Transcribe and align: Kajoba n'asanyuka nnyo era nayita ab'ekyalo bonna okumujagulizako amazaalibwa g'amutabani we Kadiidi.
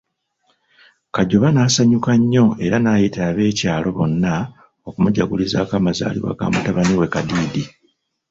Kajoba 1.15 1.49
n'asanyuka 1.51 2.11
nnyo 2.19 2.45
era 2.65 2.77
nayita 2.83 3.19
ab'ekyalo 3.29 3.89
bonna 3.97 4.33
okumujagulizako 4.87 5.73
amazaalibwa 5.75 6.37
g'amutabani 6.39 6.93
we 6.99 7.07
Kadiidi. 7.13 7.63